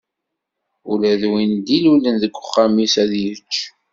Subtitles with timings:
[0.91, 3.53] Ula d win i d-ilulen deg uxxam-is, ad yečč.